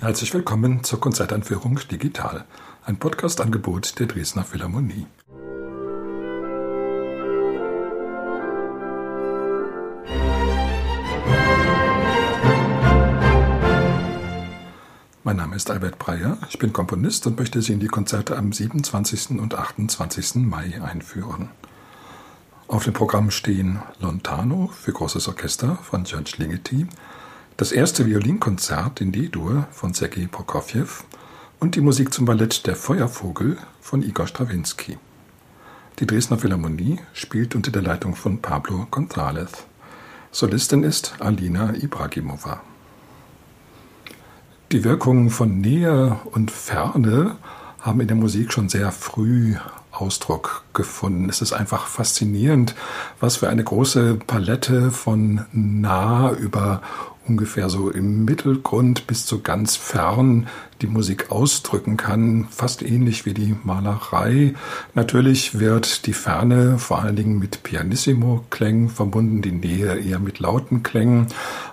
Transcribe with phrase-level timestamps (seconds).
[0.00, 2.44] Herzlich willkommen zur Konzertanführung Digital,
[2.84, 5.06] ein Podcast-Angebot der Dresdner Philharmonie.
[15.24, 18.52] Mein Name ist Albert Breyer, ich bin Komponist und möchte Sie in die Konzerte am
[18.52, 19.30] 27.
[19.40, 20.36] und 28.
[20.36, 21.50] Mai einführen.
[22.68, 26.86] Auf dem Programm stehen Lontano für großes Orchester von George Ligeti,
[27.58, 30.86] das erste Violinkonzert in D-Dur von Sergei Prokofjew
[31.58, 34.96] und die Musik zum Ballett Der Feuervogel von Igor Strawinski.
[35.98, 39.50] Die Dresdner Philharmonie spielt unter der Leitung von Pablo González.
[40.30, 42.62] Solistin ist Alina Ibragimova.
[44.70, 47.38] Die Wirkungen von Nähe und Ferne
[47.80, 49.56] haben in der Musik schon sehr früh
[49.90, 51.28] Ausdruck gefunden.
[51.28, 52.76] Es ist einfach faszinierend,
[53.18, 56.82] was für eine große Palette von nah über
[57.28, 60.48] ungefähr so im Mittelgrund bis zu ganz fern
[60.82, 64.54] die Musik ausdrücken kann, fast ähnlich wie die Malerei.
[64.94, 70.82] Natürlich wird die Ferne vor allen Dingen mit Pianissimo-Klängen verbunden, die Nähe eher mit lauten
[70.82, 71.26] Klängen.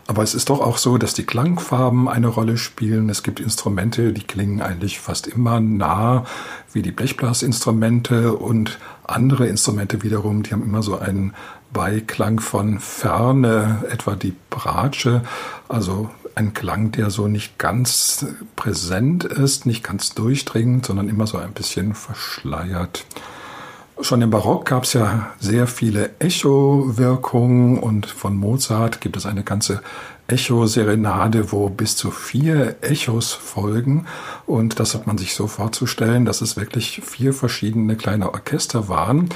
[0.08, 3.10] Aber es ist doch auch so, dass die Klangfarben eine Rolle spielen.
[3.10, 6.26] Es gibt Instrumente, die klingen eigentlich fast immer nah,
[6.74, 11.34] wie die Blechblasinstrumente und andere Instrumente wiederum, die haben immer so einen
[11.76, 15.24] Beiklang von Ferne, etwa die Bratsche,
[15.68, 21.38] also ein Klang, der so nicht ganz präsent ist, nicht ganz durchdringend, sondern immer so
[21.38, 23.06] ein bisschen verschleiert.
[24.00, 29.44] Schon im Barock gab es ja sehr viele Echo-Wirkungen und von Mozart gibt es eine
[29.44, 29.82] ganze
[30.28, 34.08] Echo-Serenade, wo bis zu vier Echos folgen.
[34.46, 39.30] Und das hat man sich so vorzustellen, dass es wirklich vier verschiedene kleine Orchester waren,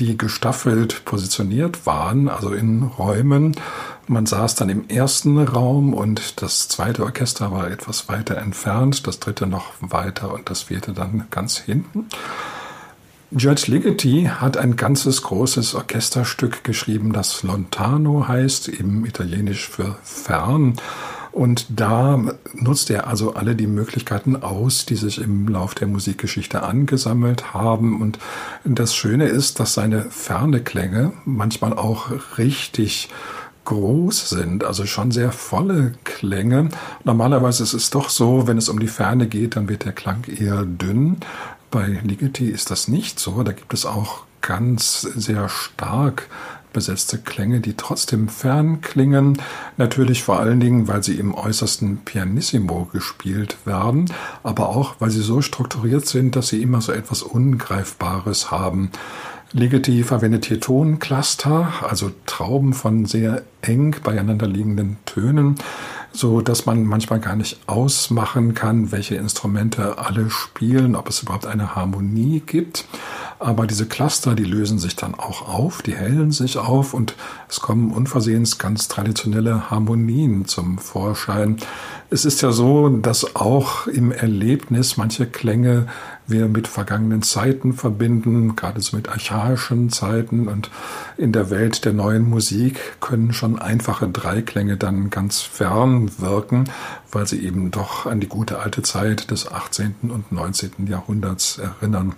[0.00, 3.56] die gestaffelt positioniert waren, also in Räumen.
[4.06, 9.20] Man saß dann im ersten Raum und das zweite Orchester war etwas weiter entfernt, das
[9.20, 12.06] dritte noch weiter und das vierte dann ganz hinten.
[13.36, 20.74] George Ligeti hat ein ganzes großes Orchesterstück geschrieben, das Lontano heißt, eben italienisch für fern.
[21.32, 26.62] Und da nutzt er also alle die Möglichkeiten aus, die sich im Lauf der Musikgeschichte
[26.62, 28.00] angesammelt haben.
[28.00, 28.20] Und
[28.64, 33.08] das Schöne ist, dass seine ferne Klänge manchmal auch richtig
[33.64, 36.68] groß sind, also schon sehr volle Klänge.
[37.02, 40.22] Normalerweise ist es doch so, wenn es um die Ferne geht, dann wird der Klang
[40.24, 41.16] eher dünn.
[41.74, 43.42] Bei Ligeti ist das nicht so.
[43.42, 46.28] Da gibt es auch ganz sehr stark
[46.72, 49.42] besetzte Klänge, die trotzdem fern klingen.
[49.76, 54.04] Natürlich vor allen Dingen, weil sie im äußersten Pianissimo gespielt werden,
[54.44, 58.92] aber auch, weil sie so strukturiert sind, dass sie immer so etwas Ungreifbares haben.
[59.50, 65.56] Ligeti verwendet hier Toncluster, also Trauben von sehr eng beieinander liegenden Tönen
[66.14, 71.46] so dass man manchmal gar nicht ausmachen kann, welche Instrumente alle spielen, ob es überhaupt
[71.46, 72.86] eine Harmonie gibt.
[73.40, 77.16] Aber diese Cluster, die lösen sich dann auch auf, die hellen sich auf und
[77.48, 81.56] es kommen unversehens ganz traditionelle Harmonien zum Vorschein.
[82.10, 85.88] Es ist ja so, dass auch im Erlebnis manche Klänge
[86.26, 90.70] wir mit vergangenen Zeiten verbinden, gerade so mit archaischen Zeiten und
[91.16, 96.64] in der Welt der neuen Musik können schon einfache Dreiklänge dann ganz fern wirken,
[97.12, 99.94] weil sie eben doch an die gute alte Zeit des 18.
[100.08, 100.86] und 19.
[100.86, 102.14] Jahrhunderts erinnern.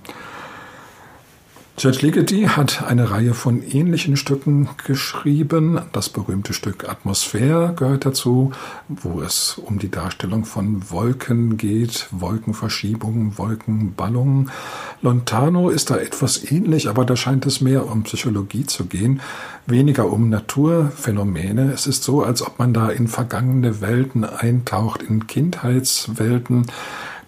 [1.79, 5.79] George Ligeti hat eine Reihe von ähnlichen Stücken geschrieben.
[5.93, 8.53] Das berühmte Stück Atmosphäre gehört dazu,
[8.89, 14.51] wo es um die Darstellung von Wolken geht, Wolkenverschiebungen, Wolkenballungen.
[15.03, 19.21] Lontano ist da etwas ähnlich, aber da scheint es mehr um Psychologie zu gehen,
[19.67, 21.73] weniger um Naturphänomene.
[21.75, 26.69] Es ist so, als ob man da in vergangene Welten eintaucht, in Kindheitswelten.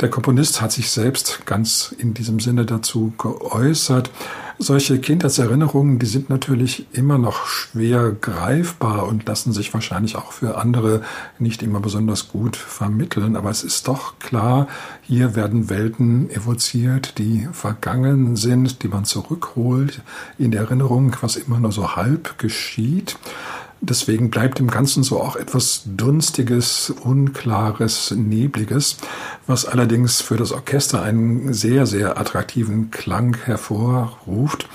[0.00, 4.12] Der Komponist hat sich selbst ganz in diesem Sinne dazu geäußert.
[4.60, 10.56] Solche Kindheitserinnerungen, die sind natürlich immer noch schwer greifbar und lassen sich wahrscheinlich auch für
[10.56, 11.03] andere
[11.41, 13.34] nicht immer besonders gut vermitteln.
[13.34, 14.68] Aber es ist doch klar,
[15.03, 20.01] hier werden Welten evoziert, die vergangen sind, die man zurückholt
[20.39, 23.16] in der Erinnerung, was immer nur so halb geschieht.
[23.80, 28.97] Deswegen bleibt im Ganzen so auch etwas Dunstiges, Unklares, Nebliges,
[29.47, 34.69] was allerdings für das Orchester einen sehr, sehr attraktiven Klang hervorruft.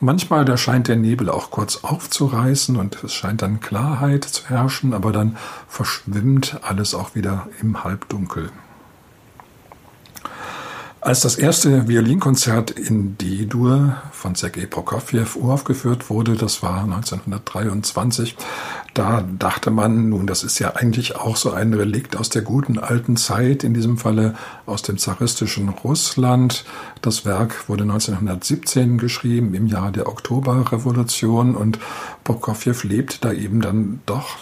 [0.00, 4.92] Manchmal da scheint der Nebel auch kurz aufzureißen und es scheint dann Klarheit zu herrschen,
[4.92, 5.36] aber dann
[5.68, 8.50] verschwimmt alles auch wieder im Halbdunkel.
[11.00, 18.36] Als das erste Violinkonzert in D-Dur von Sergei Prokofjew uraufgeführt wurde, das war 1923,
[18.94, 22.80] Da dachte man, nun, das ist ja eigentlich auch so ein Relikt aus der guten
[22.80, 24.34] alten Zeit, in diesem Falle
[24.66, 26.64] aus dem zaristischen Russland.
[27.00, 31.78] Das Werk wurde 1917 geschrieben, im Jahr der Oktoberrevolution und
[32.24, 34.36] Prokofjew lebt da eben dann doch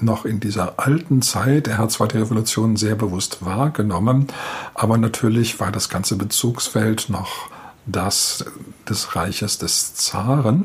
[0.00, 1.68] noch in dieser alten Zeit.
[1.68, 4.26] Er hat zwar die Revolution sehr bewusst wahrgenommen,
[4.74, 7.48] aber natürlich war das ganze Bezugsfeld noch
[7.86, 8.44] das
[8.88, 10.64] des Reiches des Zaren.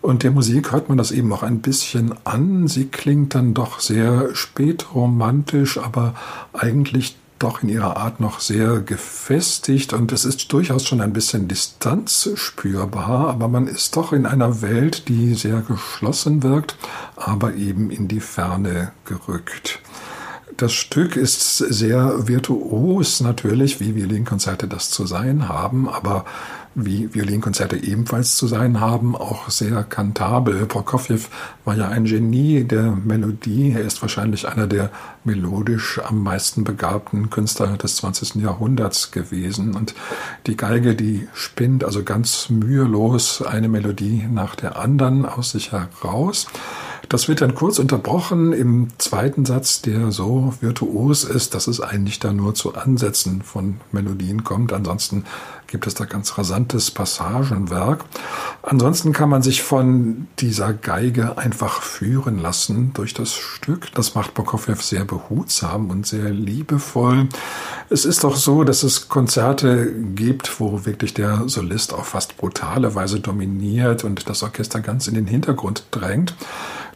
[0.00, 2.68] Und der Musik hört man das eben auch ein bisschen an.
[2.68, 6.14] Sie klingt dann doch sehr spätromantisch, aber
[6.52, 11.48] eigentlich doch in ihrer Art noch sehr gefestigt und es ist durchaus schon ein bisschen
[11.48, 16.76] Distanz spürbar, aber man ist doch in einer Welt, die sehr geschlossen wirkt,
[17.16, 19.80] aber eben in die Ferne gerückt.
[20.56, 26.24] Das Stück ist sehr virtuos natürlich, wie Violinkonzerte das zu sein haben, aber
[26.76, 30.66] wie Violinkonzerte ebenfalls zu sein haben, auch sehr kantabel.
[30.66, 31.20] Prokofjew
[31.64, 33.72] war ja ein Genie der Melodie.
[33.72, 34.90] Er ist wahrscheinlich einer der
[35.24, 38.36] melodisch am meisten begabten Künstler des 20.
[38.36, 39.74] Jahrhunderts gewesen.
[39.74, 39.94] Und
[40.46, 46.46] die Geige, die spinnt also ganz mühelos eine Melodie nach der anderen aus sich heraus.
[47.08, 52.18] Das wird dann kurz unterbrochen im zweiten Satz, der so virtuos ist, dass es eigentlich
[52.18, 54.72] da nur zu Ansätzen von Melodien kommt.
[54.72, 55.24] Ansonsten
[55.74, 58.04] gibt es da ganz rasantes Passagenwerk.
[58.62, 63.92] Ansonsten kann man sich von dieser Geige einfach führen lassen durch das Stück.
[63.92, 67.28] Das macht Prokofjew sehr behutsam und sehr liebevoll.
[67.90, 72.94] Es ist doch so, dass es Konzerte gibt, wo wirklich der Solist auf fast brutale
[72.94, 76.36] Weise dominiert und das Orchester ganz in den Hintergrund drängt.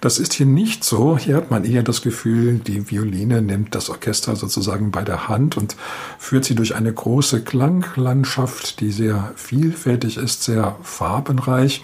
[0.01, 1.19] Das ist hier nicht so.
[1.19, 5.57] Hier hat man eher das Gefühl, die Violine nimmt das Orchester sozusagen bei der Hand
[5.57, 5.77] und
[6.19, 11.83] führt sie durch eine große Klanglandschaft, die sehr vielfältig ist, sehr farbenreich.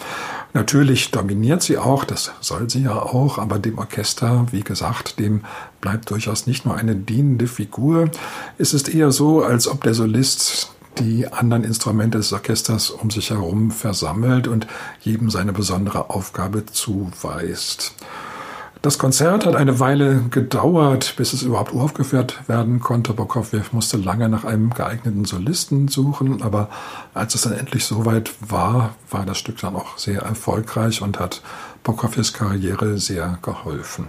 [0.53, 5.45] Natürlich dominiert sie auch, das soll sie ja auch, aber dem Orchester, wie gesagt, dem
[5.81, 8.11] bleibt durchaus nicht nur eine dienende Figur.
[8.59, 13.31] Es ist eher so, als ob der Solist die anderen Instrumente des Orchesters um sich
[13.31, 14.67] herum versammelt und
[15.01, 17.95] jedem seine besondere Aufgabe zuweist.
[18.85, 23.15] Das Konzert hat eine Weile gedauert, bis es überhaupt aufgeführt werden konnte.
[23.15, 26.69] Prokofjew musste lange nach einem geeigneten Solisten suchen, aber
[27.15, 31.41] als es dann endlich soweit war, war das Stück dann auch sehr erfolgreich und hat
[31.83, 34.07] Prokofjews Karriere sehr geholfen.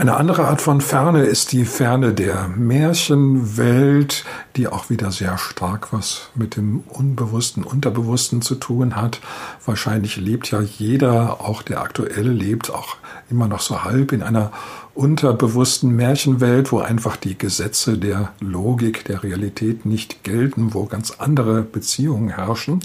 [0.00, 4.24] Eine andere Art von Ferne ist die Ferne der Märchenwelt,
[4.56, 9.20] die auch wieder sehr stark was mit dem Unbewussten, Unterbewussten zu tun hat.
[9.66, 12.96] Wahrscheinlich lebt ja jeder, auch der aktuelle lebt, auch
[13.30, 14.52] immer noch so halb in einer
[14.94, 21.60] unterbewussten Märchenwelt, wo einfach die Gesetze der Logik, der Realität nicht gelten, wo ganz andere
[21.60, 22.80] Beziehungen herrschen.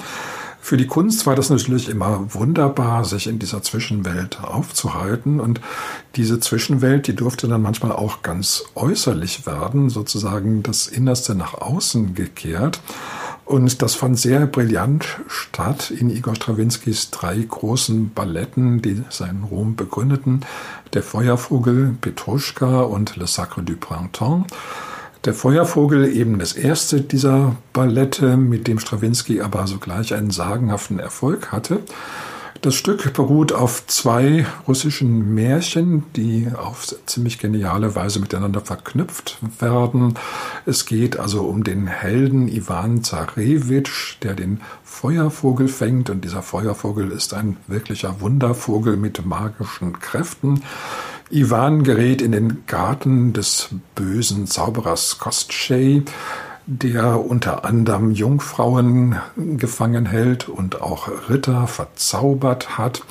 [0.65, 5.39] Für die Kunst war das natürlich immer wunderbar, sich in dieser Zwischenwelt aufzuhalten.
[5.39, 5.61] Und
[6.15, 12.15] diese Zwischenwelt, die durfte dann manchmal auch ganz äußerlich werden, sozusagen das Innerste nach außen
[12.15, 12.81] gekehrt.
[13.45, 19.75] Und das fand sehr brillant statt in Igor Strawinskys drei großen Balletten, die seinen Ruhm
[19.75, 20.47] begründeten.
[20.95, 24.51] Der Feuervogel, Petruschka und Le Sacre du Printemps.
[25.25, 31.51] Der Feuervogel eben das erste dieser Ballette, mit dem Strawinski aber sogleich einen sagenhaften Erfolg
[31.51, 31.79] hatte.
[32.61, 40.13] Das Stück beruht auf zwei russischen Märchen, die auf ziemlich geniale Weise miteinander verknüpft werden.
[40.67, 47.11] Es geht also um den Helden Ivan Zarewitsch, der den Feuervogel fängt und dieser Feuervogel
[47.11, 50.61] ist ein wirklicher Wundervogel mit magischen Kräften.
[51.31, 56.03] Ivan gerät in den Garten des bösen Zauberers Kostschei,
[56.67, 63.03] der unter anderem Jungfrauen gefangen hält und auch Ritter verzaubert hat.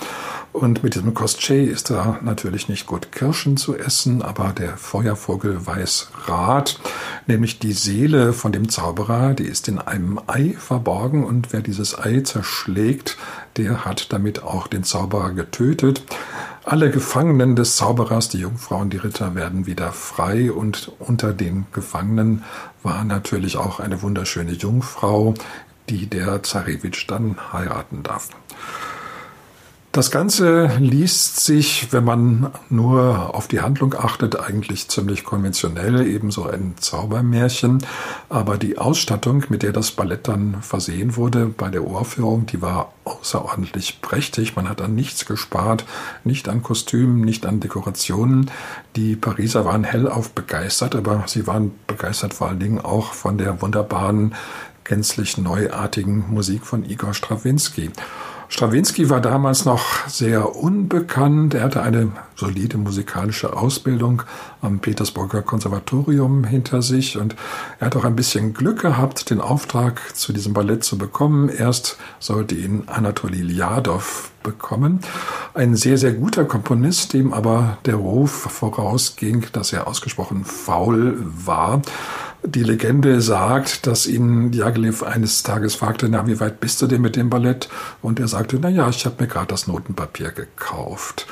[0.52, 5.66] Und mit diesem Kostschei ist da natürlich nicht gut Kirschen zu essen, aber der Feuervogel
[5.66, 6.78] weiß Rat,
[7.26, 11.98] nämlich die Seele von dem Zauberer, die ist in einem Ei verborgen und wer dieses
[11.98, 13.16] Ei zerschlägt,
[13.56, 16.04] der hat damit auch den Zauberer getötet.
[16.66, 22.42] Alle Gefangenen des Zauberers, die Jungfrauen, die Ritter, werden wieder frei und unter den Gefangenen
[22.82, 25.34] war natürlich auch eine wunderschöne Jungfrau,
[25.90, 28.30] die der Zarewitsch dann heiraten darf.
[29.94, 36.48] Das Ganze liest sich, wenn man nur auf die Handlung achtet, eigentlich ziemlich konventionell, ebenso
[36.48, 37.78] ein Zaubermärchen.
[38.28, 42.92] Aber die Ausstattung, mit der das Ballett dann versehen wurde bei der Uraufführung, die war
[43.04, 44.56] außerordentlich prächtig.
[44.56, 45.84] Man hat an nichts gespart,
[46.24, 48.50] nicht an Kostümen, nicht an Dekorationen.
[48.96, 53.62] Die Pariser waren hellauf begeistert, aber sie waren begeistert vor allen Dingen auch von der
[53.62, 54.34] wunderbaren,
[54.82, 57.92] gänzlich neuartigen Musik von Igor Strawinski.
[58.48, 61.54] Strawinski war damals noch sehr unbekannt.
[61.54, 64.22] Er hatte eine solide musikalische Ausbildung
[64.60, 67.36] am Petersburger Konservatorium hinter sich und
[67.78, 71.48] er hat auch ein bisschen Glück gehabt, den Auftrag zu diesem Ballett zu bekommen.
[71.48, 75.00] Erst sollte ihn Anatoli Lyadov bekommen.
[75.54, 81.82] Ein sehr, sehr guter Komponist, dem aber der Ruf vorausging, dass er ausgesprochen faul war.
[82.46, 87.00] Die Legende sagt, dass ihn Diaghilev eines Tages fragte, na, wie weit bist du denn
[87.00, 87.70] mit dem Ballett?
[88.02, 91.26] Und er sagte, na ja, ich habe mir gerade das Notenpapier gekauft.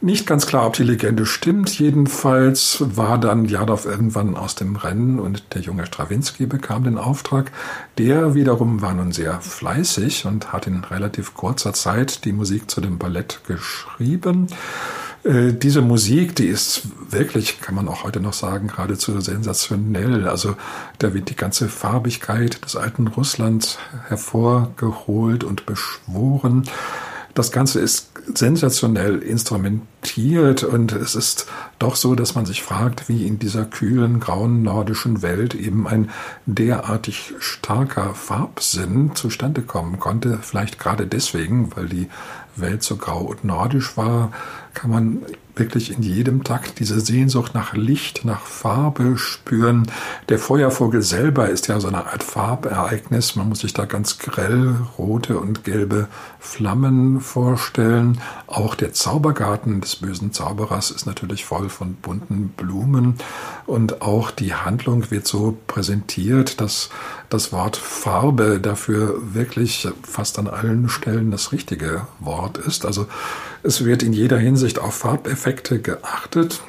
[0.00, 1.76] Nicht ganz klar, ob die Legende stimmt.
[1.78, 7.50] Jedenfalls war dann Jadov irgendwann aus dem Rennen und der junge Strawinski bekam den Auftrag.
[7.98, 12.80] Der wiederum war nun sehr fleißig und hat in relativ kurzer Zeit die Musik zu
[12.80, 14.46] dem Ballett geschrieben.
[15.24, 20.28] Äh, diese Musik, die ist wirklich, kann man auch heute noch sagen, geradezu sensationell.
[20.28, 20.56] Also
[20.98, 23.78] da wird die ganze Farbigkeit des alten Russlands
[24.08, 26.64] hervorgeholt und beschworen.
[27.34, 31.46] Das Ganze ist sensationell instrumentiert und es ist
[31.78, 36.10] doch so, dass man sich fragt, wie in dieser kühlen, grauen nordischen Welt eben ein
[36.46, 40.38] derartig starker Farbsinn zustande kommen konnte.
[40.42, 42.08] Vielleicht gerade deswegen, weil die
[42.56, 44.32] Welt so grau und nordisch war,
[44.74, 45.22] kann man
[45.56, 49.86] wirklich in jedem Takt diese Sehnsucht nach Licht, nach Farbe spüren.
[50.28, 53.36] Der Feuervogel selber ist ja so eine Art Farbereignis.
[53.36, 56.08] Man muss sich da ganz grell rote und gelbe
[56.40, 58.20] Flammen vorstellen.
[58.46, 63.14] Auch der Zaubergarten des bösen Zauberers ist natürlich voll von bunten Blumen.
[63.66, 66.90] Und auch die Handlung wird so präsentiert, dass
[67.30, 72.84] das Wort Farbe dafür wirklich fast an allen Stellen das richtige Wort ist.
[72.84, 73.06] Also
[73.64, 76.60] es wird in jeder Hinsicht auf Farbeffekte geachtet.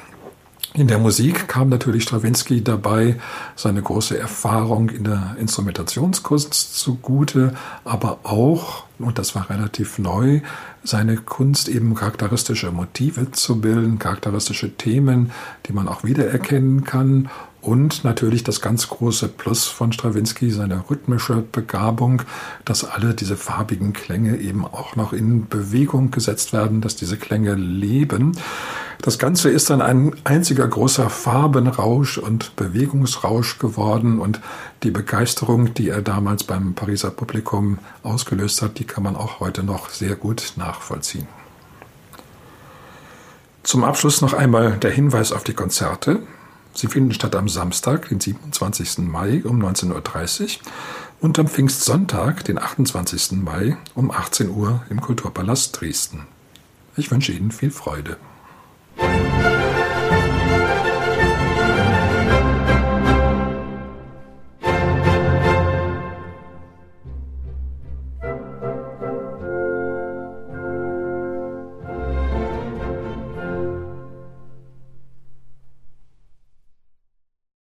[0.72, 3.16] In der Musik kam natürlich Stravinsky dabei
[3.54, 10.40] seine große Erfahrung in der Instrumentationskunst zugute, aber auch, und das war relativ neu,
[10.84, 15.30] seine Kunst eben charakteristische Motive zu bilden, charakteristische Themen,
[15.66, 17.30] die man auch wiedererkennen kann
[17.66, 22.22] und natürlich das ganz große Plus von Stravinsky, seine rhythmische Begabung,
[22.64, 27.54] dass alle diese farbigen Klänge eben auch noch in Bewegung gesetzt werden, dass diese Klänge
[27.54, 28.38] leben.
[29.02, 34.40] Das Ganze ist dann ein einziger großer Farbenrausch und Bewegungsrausch geworden und
[34.84, 39.64] die Begeisterung, die er damals beim Pariser Publikum ausgelöst hat, die kann man auch heute
[39.64, 41.26] noch sehr gut nachvollziehen.
[43.64, 46.22] Zum Abschluss noch einmal der Hinweis auf die Konzerte.
[46.76, 48.98] Sie finden statt am Samstag, den 27.
[48.98, 50.48] Mai um 19.30 Uhr
[51.22, 53.32] und am Pfingstsonntag, den 28.
[53.32, 56.26] Mai um 18 Uhr im Kulturpalast Dresden.
[56.94, 58.18] Ich wünsche Ihnen viel Freude.